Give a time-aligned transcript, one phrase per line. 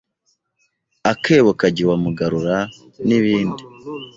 [1.11, 2.57] Akebo kajya iwamugarura,
[3.07, 3.63] n’ibindi.